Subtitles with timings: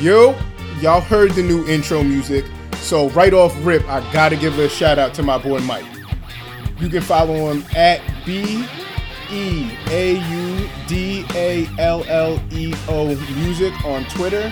[0.00, 0.34] Yo,
[0.80, 2.46] y'all heard the new intro music,
[2.76, 5.84] so right off rip, I gotta give a shout out to my boy Mike.
[6.78, 8.64] You can follow him at B
[9.30, 14.50] E A U D A L L E O Music on Twitter.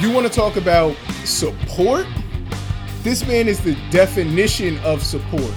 [0.00, 0.96] You want to talk about
[1.26, 2.06] support?
[3.02, 5.52] This man is the definition of support.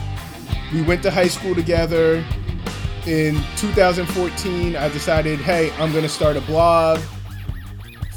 [0.74, 2.22] We went to high school together.
[3.08, 7.00] In 2014, I decided, hey, I'm going to start a blog.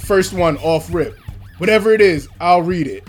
[0.05, 1.19] First one off rip.
[1.57, 3.09] Whatever it is, I'll read it.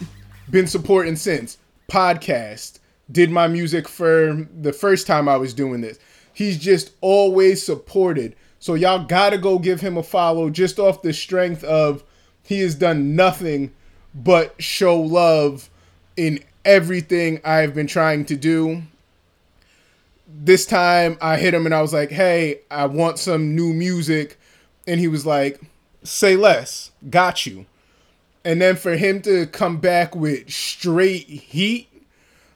[0.49, 1.57] Been supporting since.
[1.89, 2.79] Podcast.
[3.11, 5.99] Did my music for the first time I was doing this.
[6.33, 8.37] He's just always supported.
[8.59, 12.01] So y'all gotta go give him a follow just off the strength of
[12.43, 13.73] he has done nothing
[14.13, 15.69] but show love
[16.15, 18.83] in everything I've been trying to do.
[20.27, 24.39] This time I hit him and I was like, hey, I want some new music.
[24.87, 25.59] And he was like,
[26.05, 27.65] say less, got you.
[28.43, 31.89] And then for him to come back with straight heat,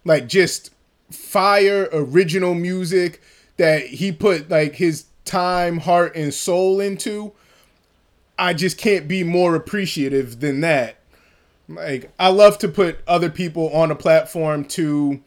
[0.05, 0.71] like just
[1.11, 3.21] fire original music
[3.57, 7.33] that he put like his time, heart, and soul into,
[8.37, 10.97] I just can't be more appreciative than that.
[11.67, 15.21] Like I love to put other people on a platform to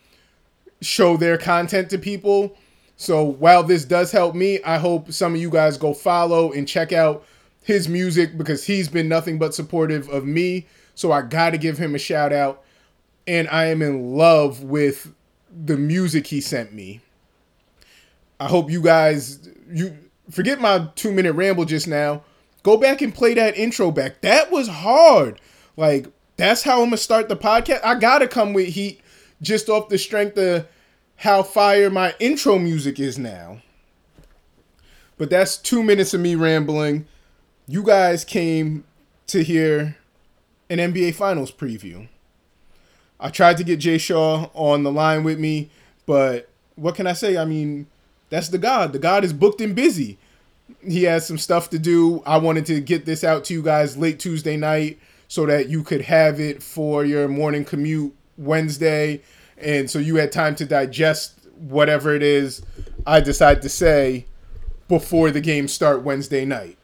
[0.80, 2.56] show their content to people.
[2.96, 6.68] So while this does help me, I hope some of you guys go follow and
[6.68, 7.24] check out
[7.62, 10.66] his music because he's been nothing but supportive of me.
[10.94, 12.62] So I got to give him a shout out.
[13.26, 15.14] And I am in love with
[15.64, 17.00] the music he sent me.
[18.40, 19.96] I hope you guys you
[20.30, 22.24] forget my 2 minute ramble just now.
[22.64, 24.20] Go back and play that intro back.
[24.22, 25.40] That was hard.
[25.76, 27.84] Like that's how I'm gonna start the podcast.
[27.84, 29.00] I gotta come with heat
[29.40, 30.66] just off the strength of
[31.16, 33.60] how fire my intro music is now.
[35.18, 37.06] But that's two minutes of me rambling.
[37.68, 38.82] You guys came
[39.28, 39.96] to hear
[40.68, 42.08] an NBA Finals preview.
[43.20, 45.70] I tried to get Jay Shaw on the line with me,
[46.04, 47.36] but what can I say?
[47.36, 47.86] I mean,
[48.30, 48.92] that's the God.
[48.92, 50.18] The God is booked and busy.
[50.84, 52.20] He has some stuff to do.
[52.26, 55.84] I wanted to get this out to you guys late Tuesday night so that you
[55.84, 59.22] could have it for your morning commute Wednesday.
[59.56, 62.62] And so you had time to digest whatever it is
[63.06, 64.26] I decide to say
[64.88, 66.76] before the game start Wednesday night.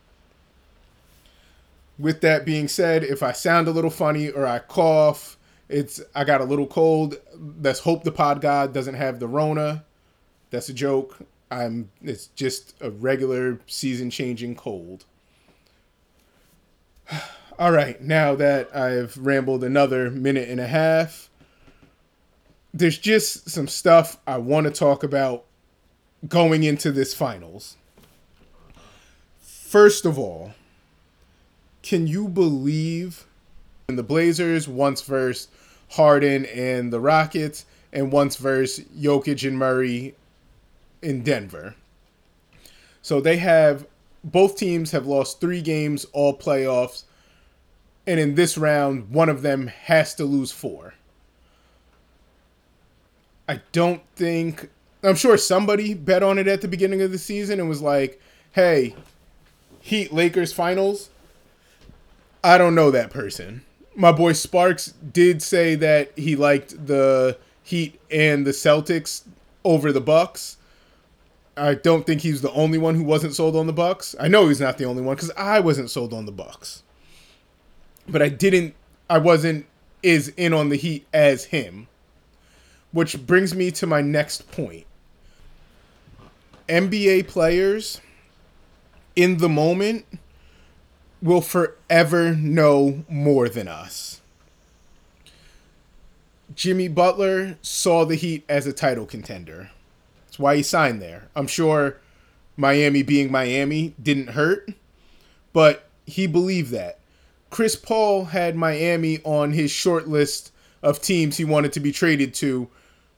[1.98, 5.36] With that being said, if I sound a little funny or I cough,
[5.68, 7.16] it's I got a little cold.
[7.60, 9.84] Let's hope the pod god doesn't have the Rona.
[10.50, 11.18] That's a joke.
[11.50, 15.04] I'm it's just a regular season changing cold.
[17.58, 21.28] All right, now that I've rambled another minute and a half,
[22.72, 25.44] there's just some stuff I want to talk about
[26.28, 27.76] going into this finals.
[29.40, 30.54] First of all,
[31.88, 33.24] can you believe
[33.88, 35.48] in the Blazers once versus
[35.88, 40.14] Harden and the Rockets and once versus Jokic and Murray
[41.00, 41.74] in Denver.
[43.00, 43.86] So they have
[44.22, 47.04] both teams have lost three games all playoffs,
[48.06, 50.92] and in this round, one of them has to lose four.
[53.48, 54.68] I don't think
[55.02, 58.20] I'm sure somebody bet on it at the beginning of the season and was like,
[58.52, 58.94] "Hey,
[59.80, 61.08] Heat Lakers finals."
[62.48, 63.60] I don't know that person.
[63.94, 69.24] My boy Sparks did say that he liked the Heat and the Celtics
[69.64, 70.56] over the Bucks.
[71.58, 74.16] I don't think he's the only one who wasn't sold on the Bucks.
[74.18, 76.84] I know he's not the only one because I wasn't sold on the Bucks,
[78.08, 78.74] but I didn't.
[79.10, 79.66] I wasn't
[80.02, 81.86] as in on the Heat as him,
[82.92, 84.86] which brings me to my next point.
[86.66, 88.00] NBA players
[89.16, 90.06] in the moment
[91.20, 94.20] will forever know more than us.
[96.54, 99.70] Jimmy Butler saw the Heat as a title contender
[100.26, 101.28] That's why he signed there.
[101.36, 101.98] I'm sure
[102.56, 104.70] Miami being Miami didn't hurt,
[105.52, 106.98] but he believed that.
[107.50, 112.34] Chris Paul had Miami on his short list of teams he wanted to be traded
[112.34, 112.68] to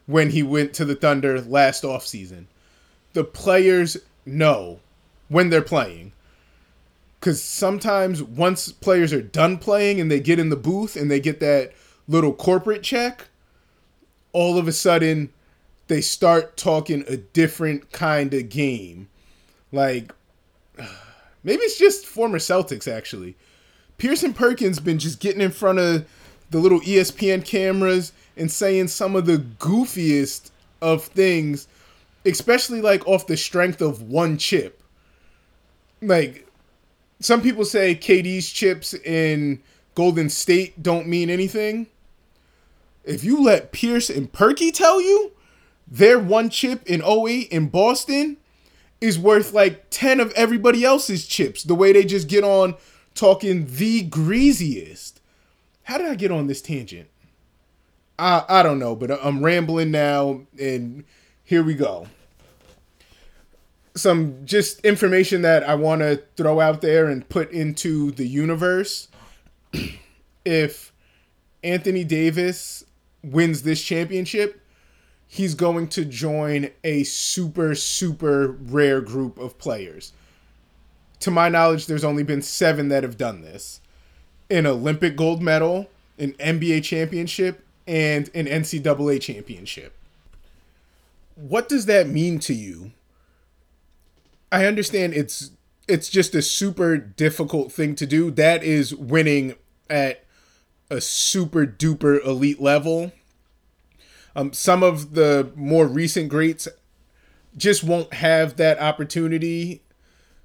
[0.07, 2.47] when he went to the Thunder last offseason.
[3.13, 4.81] The players know
[5.29, 6.13] when they're playing.
[7.21, 11.21] Because sometimes once players are done playing and they get in the booth and they
[11.21, 11.73] get that
[12.09, 13.29] little corporate check,
[14.33, 15.31] all of a sudden
[15.89, 19.09] they start talking a different kind of game.
[19.71, 20.13] Like
[21.45, 23.37] maybe it's just former Celtics actually.
[23.99, 26.09] Pierce and Perkins been just getting in front of
[26.51, 30.51] the little ESPN cameras and saying some of the goofiest
[30.81, 31.69] of things,
[32.25, 34.83] especially like off the strength of one chip.
[36.01, 36.50] Like
[37.21, 39.63] some people say KD's chips in
[39.95, 41.87] Golden State don't mean anything.
[43.05, 45.33] If you let Pierce and Perky tell you
[45.87, 48.39] their one chip in 08 in Boston
[49.01, 52.75] is worth like 10 of everybody else's chips, the way they just get on
[53.15, 55.21] talking the greasiest.
[55.85, 57.09] How did I get on this tangent?
[58.19, 61.05] I I don't know, but I'm rambling now and
[61.43, 62.07] here we go.
[63.97, 69.09] Some just information that I want to throw out there and put into the universe.
[70.45, 70.93] if
[71.63, 72.85] Anthony Davis
[73.23, 74.61] wins this championship,
[75.27, 80.13] he's going to join a super, super rare group of players.
[81.21, 83.81] To my knowledge, there's only been seven that have done this
[84.51, 85.89] an Olympic gold medal,
[86.19, 89.97] an NBA championship, and an NCAA championship.
[91.37, 92.91] What does that mean to you?
[94.53, 95.51] I understand it's
[95.89, 98.31] it's just a super difficult thing to do.
[98.31, 99.57] That is winning
[99.89, 100.25] at
[100.91, 103.13] a super duper elite level.
[104.37, 106.69] Um, some of the more recent greats
[107.57, 109.83] just won't have that opportunity.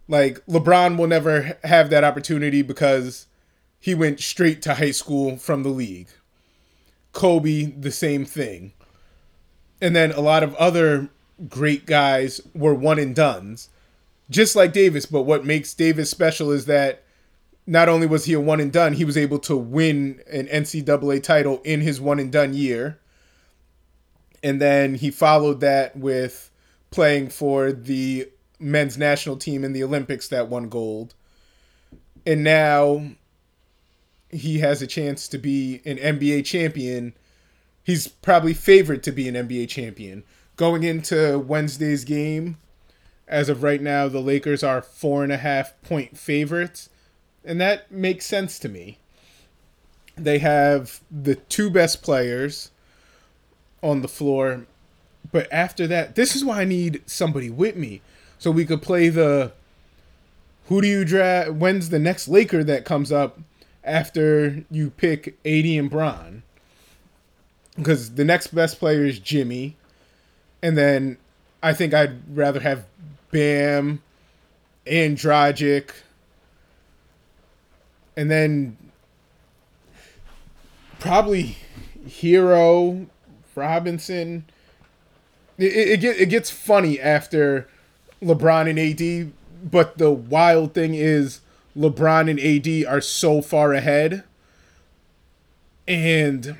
[0.08, 3.28] Like LeBron will never have that opportunity because
[3.80, 6.10] he went straight to high school from the league.
[7.12, 8.74] Kobe, the same thing.
[9.82, 11.10] And then a lot of other
[11.50, 13.70] great guys were one and duns,
[14.30, 15.06] just like Davis.
[15.06, 17.04] But what makes Davis special is that
[17.68, 21.24] not only was he a one and done, he was able to win an NCAA
[21.24, 23.00] title in his one and done year.
[24.44, 26.52] And then he followed that with
[26.92, 28.30] playing for the
[28.60, 31.16] men's national team in the Olympics that won gold.
[32.26, 33.06] And now
[34.30, 37.14] he has a chance to be an NBA champion.
[37.84, 40.24] He's probably favored to be an NBA champion.
[40.56, 42.58] Going into Wednesday's game,
[43.28, 46.90] as of right now, the Lakers are four and a half point favorites
[47.46, 48.98] and that makes sense to me.
[50.18, 52.72] They have the two best players
[53.84, 54.66] on the floor,
[55.32, 58.02] but after that, this is why I need somebody with me
[58.40, 59.52] so we could play the
[60.68, 61.52] who do you draft?
[61.52, 63.40] When's the next Laker that comes up
[63.84, 66.42] after you pick AD and Bron?
[67.76, 69.76] Because the next best player is Jimmy,
[70.64, 71.18] and then
[71.62, 72.86] I think I'd rather have
[73.32, 74.02] Bam,
[74.86, 75.92] and Dragic,
[78.16, 78.78] and then
[81.00, 81.58] probably
[82.08, 83.08] Herro,
[83.56, 84.46] Robinson.
[85.58, 87.68] It, it, it gets funny after
[88.22, 89.32] LeBron and AD,
[89.72, 91.42] but the wild thing is
[91.78, 94.24] LeBron and AD are so far ahead.
[95.88, 96.58] And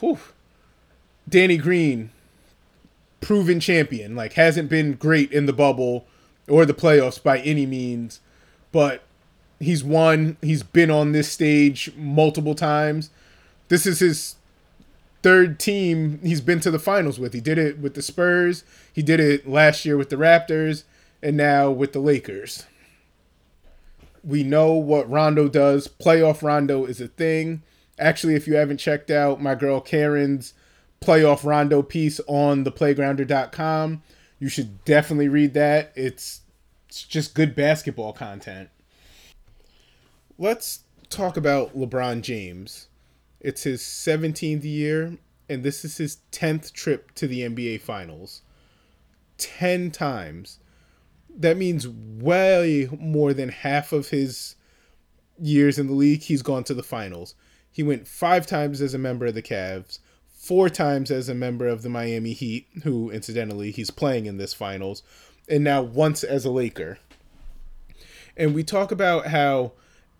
[0.00, 0.18] whew,
[1.28, 2.10] Danny Green,
[3.20, 6.06] proven champion, like hasn't been great in the bubble
[6.48, 8.20] or the playoffs by any means,
[8.72, 9.02] but
[9.60, 10.36] He's won.
[10.40, 13.10] He's been on this stage multiple times.
[13.68, 14.36] This is his
[15.22, 17.32] third team he's been to the finals with.
[17.32, 18.62] He did it with the Spurs.
[18.92, 20.84] He did it last year with the Raptors,
[21.22, 22.66] and now with the Lakers.
[24.22, 25.88] We know what Rondo does.
[25.88, 27.62] Playoff Rondo is a thing.
[27.98, 30.54] Actually, if you haven't checked out my girl Karen's
[31.00, 34.02] playoff Rondo piece on theplaygrounder.com,
[34.38, 35.92] you should definitely read that.
[35.94, 36.42] It's,
[36.88, 38.70] it's just good basketball content
[40.38, 42.88] let's talk about LeBron James.
[43.40, 48.42] It's his 17th year, and this is his 10th trip to the NBA Finals.
[49.38, 50.58] 10 times.
[51.28, 54.56] That means way more than half of his
[55.40, 57.34] years in the league, he's gone to the finals.
[57.70, 60.00] He went five times as a member of the Cavs,
[60.38, 64.54] four times as a member of the Miami Heat, who, incidentally, he's playing in this
[64.54, 65.02] finals,
[65.48, 66.98] and now once as a Laker.
[68.36, 69.72] And we talk about how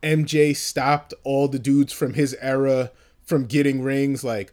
[0.02, 2.90] MJ stopped all the dudes from his era
[3.22, 4.24] from getting rings.
[4.24, 4.52] Like,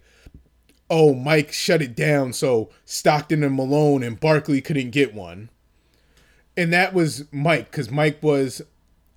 [0.88, 5.50] oh, Mike shut it down so Stockton and Malone and Barkley couldn't get one.
[6.56, 8.62] And that was Mike, because Mike was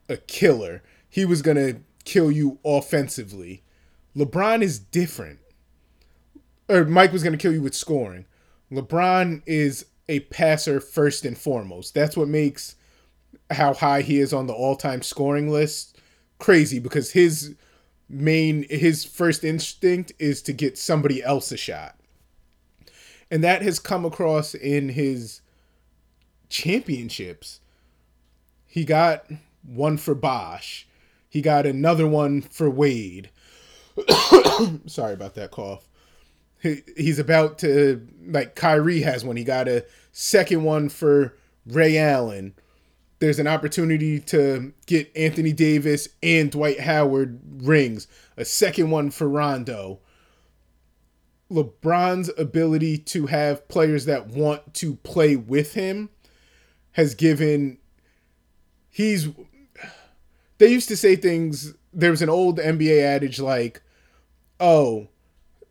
[0.08, 0.82] a killer.
[1.10, 3.62] He was going to kill you offensively.
[4.16, 5.40] LeBron is different.
[6.68, 8.26] Or Mike was going to kill you with scoring.
[8.70, 11.94] LeBron is a passer first and foremost.
[11.94, 12.76] That's what makes
[13.50, 15.98] how high he is on the all time scoring list
[16.38, 17.54] crazy because his
[18.08, 21.96] main his first instinct is to get somebody else a shot.
[23.30, 25.42] And that has come across in his
[26.48, 27.60] championships.
[28.66, 29.26] He got
[29.62, 30.86] one for Bosh.
[31.28, 33.30] He got another one for Wade.
[34.86, 35.87] Sorry about that cough.
[36.60, 39.36] He, he's about to like Kyrie has one.
[39.36, 41.36] He got a second one for
[41.66, 42.54] Ray Allen.
[43.20, 49.28] there's an opportunity to get Anthony Davis and Dwight Howard rings, a second one for
[49.28, 50.00] Rondo.
[51.50, 56.10] LeBron's ability to have players that want to play with him
[56.92, 57.78] has given
[58.90, 59.28] he's
[60.58, 63.82] they used to say things there was an old NBA adage like
[64.60, 65.08] oh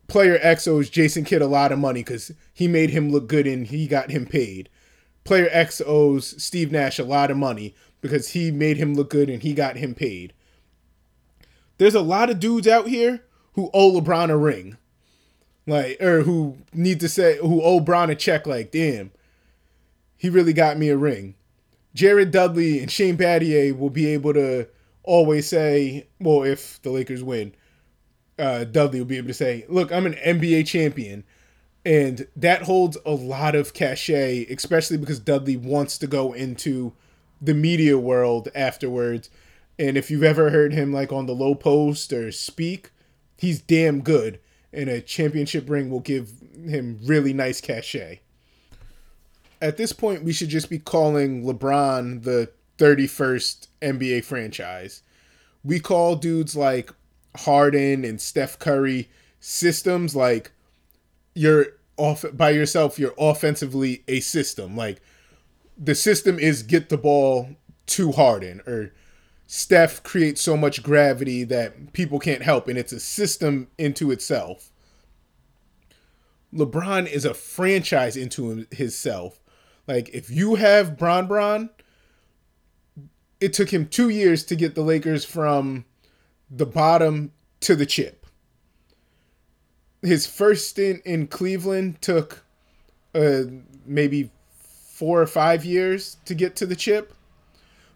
[0.08, 3.46] player X owes Jason Kidd a lot of money cuz he made him look good
[3.46, 4.68] and he got him paid.
[5.24, 9.28] Player X owes Steve Nash a lot of money because he made him look good
[9.28, 10.32] and he got him paid.
[11.76, 13.22] There's a lot of dudes out here
[13.52, 14.76] who owe LeBron a ring.
[15.66, 19.12] Like or who need to say who owe Bron a check like damn
[20.18, 21.34] he really got me a ring.
[21.94, 24.68] Jared Dudley and Shane Battier will be able to
[25.04, 27.54] always say, well, if the Lakers win,
[28.38, 31.24] uh, Dudley will be able to say, look, I'm an NBA champion.
[31.84, 36.92] And that holds a lot of cachet, especially because Dudley wants to go into
[37.40, 39.30] the media world afterwards.
[39.78, 42.90] And if you've ever heard him like on the low post or speak,
[43.36, 44.40] he's damn good.
[44.72, 46.32] And a championship ring will give
[46.66, 48.20] him really nice cachet
[49.60, 55.02] at this point, we should just be calling LeBron the 31st NBA franchise.
[55.64, 56.92] We call dudes like
[57.36, 59.08] Harden and Steph Curry
[59.40, 60.52] systems like
[61.34, 61.66] you're
[61.96, 64.76] off by yourself, you're offensively a system.
[64.76, 65.00] Like
[65.76, 67.50] the system is get the ball
[67.86, 68.92] to Harden or
[69.46, 74.70] Steph creates so much gravity that people can't help and it's a system into itself.
[76.52, 79.40] LeBron is a franchise into himself
[79.88, 81.70] like if you have Bron Bron,
[83.40, 85.86] it took him two years to get the Lakers from
[86.50, 88.26] the bottom to the chip.
[90.02, 92.44] His first stint in Cleveland took
[93.14, 93.42] uh,
[93.84, 94.30] maybe
[94.98, 97.14] four or five years to get to the chip.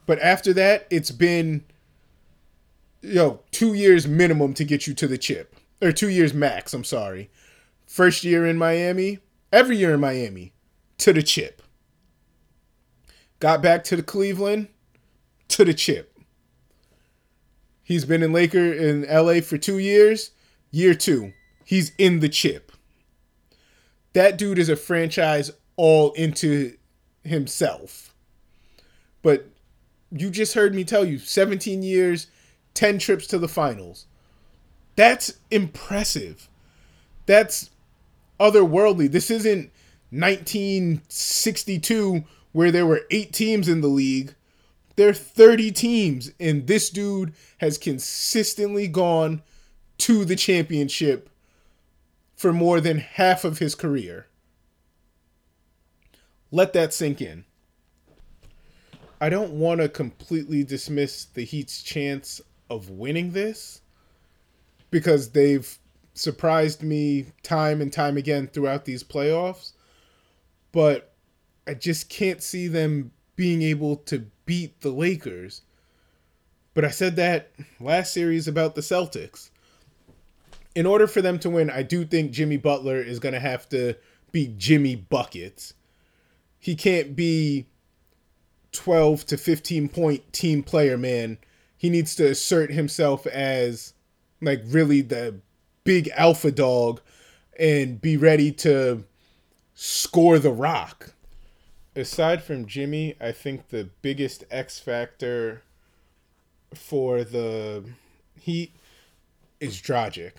[0.06, 1.64] But after that, it's been
[3.02, 5.56] you know, two years minimum to get you to the chip.
[5.82, 7.28] Or two years max, I'm sorry.
[7.86, 9.18] First year in Miami,
[9.52, 10.52] every year in Miami,
[10.98, 11.60] to the chip.
[13.40, 14.68] Got back to the Cleveland,
[15.48, 16.11] to the chip.
[17.82, 20.30] He's been in Laker in LA for two years.
[20.70, 21.32] Year two,
[21.64, 22.70] he's in the chip.
[24.14, 26.76] That dude is a franchise all into
[27.24, 28.14] himself.
[29.22, 29.48] But
[30.10, 32.28] you just heard me tell you 17 years,
[32.74, 34.06] 10 trips to the finals.
[34.96, 36.50] That's impressive.
[37.26, 37.70] That's
[38.38, 39.10] otherworldly.
[39.10, 39.70] This isn't
[40.10, 44.34] 1962 where there were eight teams in the league,
[44.96, 49.42] there are 30 teams, and this dude has consistently gone
[49.98, 51.30] to the championship
[52.34, 54.26] for more than half of his career.
[56.50, 57.44] Let that sink in.
[59.20, 63.80] I don't want to completely dismiss the Heat's chance of winning this
[64.90, 65.78] because they've
[66.14, 69.72] surprised me time and time again throughout these playoffs.
[70.72, 71.14] But
[71.66, 75.62] I just can't see them being able to beat the Lakers.
[76.74, 79.50] But I said that last series about the Celtics.
[80.74, 83.68] In order for them to win, I do think Jimmy Butler is going to have
[83.70, 83.94] to
[84.30, 85.74] be Jimmy Buckets.
[86.58, 87.66] He can't be
[88.72, 91.38] 12 to 15 point team player, man.
[91.76, 93.92] He needs to assert himself as
[94.40, 95.40] like really the
[95.84, 97.00] big alpha dog
[97.58, 99.04] and be ready to
[99.74, 101.14] score the rock
[101.94, 105.62] aside from Jimmy, I think the biggest X factor
[106.74, 107.84] for the
[108.38, 108.74] Heat
[109.60, 110.32] is Dragic.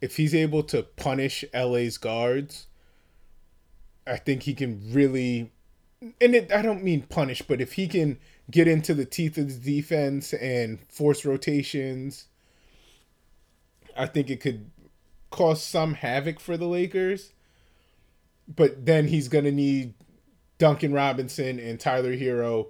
[0.00, 2.66] If he's able to punish LA's guards,
[4.06, 5.52] I think he can really
[6.20, 8.18] and it, I don't mean punish, but if he can
[8.50, 12.26] get into the teeth of the defense and force rotations,
[13.96, 14.70] I think it could
[15.30, 17.32] cause some havoc for the Lakers.
[18.46, 19.94] But then he's going to need
[20.58, 22.68] Duncan Robinson and Tyler Herro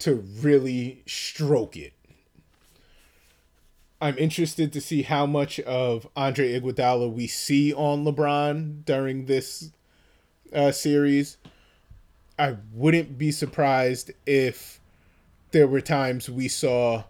[0.00, 1.92] to really stroke it.
[4.00, 9.70] I'm interested to see how much of Andre Iguodala we see on LeBron during this
[10.52, 11.36] uh, series.
[12.36, 14.80] I wouldn't be surprised if
[15.52, 17.04] there were times we saw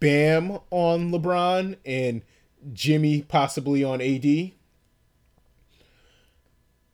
[0.00, 2.22] Bam on LeBron and
[2.72, 4.52] Jimmy possibly on AD.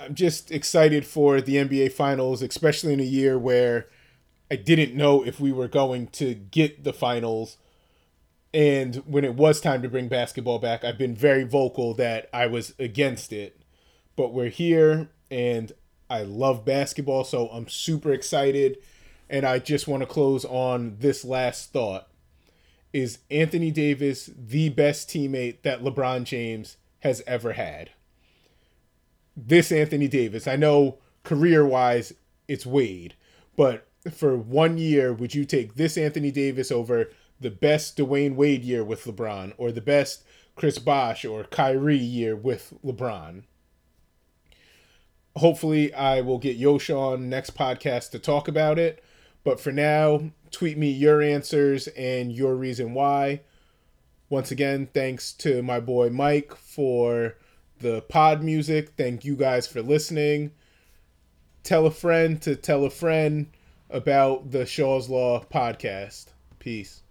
[0.01, 3.89] I'm just excited for the NBA Finals, especially in a year where
[4.51, 7.57] I didn't know if we were going to get the finals.
[8.55, 12.47] And when it was time to bring basketball back, I've been very vocal that I
[12.47, 13.61] was against it.
[14.17, 15.73] But we're here and
[16.09, 18.79] I love basketball, so I'm super excited.
[19.31, 22.09] and I just want to close on this last thought.
[22.93, 27.91] Is Anthony Davis the best teammate that LeBron James has ever had?
[29.47, 32.13] This Anthony Davis, I know career wise
[32.49, 33.15] it's Wade,
[33.55, 38.65] but for one year, would you take this Anthony Davis over the best Dwyane Wade
[38.65, 40.25] year with LeBron or the best
[40.57, 43.45] Chris Bosh or Kyrie year with LeBron?
[45.37, 49.05] Hopefully, I will get Yosh on next podcast to talk about it.
[49.45, 53.43] But for now, tweet me your answers and your reason why.
[54.29, 57.37] Once again, thanks to my boy Mike for
[57.81, 58.91] the pod music.
[58.97, 60.53] Thank you guys for listening.
[61.63, 63.49] Tell a friend to tell a friend
[63.91, 66.27] about the Shaw's Law podcast.
[66.59, 67.03] Peace.